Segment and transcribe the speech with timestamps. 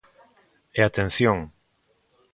[0.77, 1.37] E atención.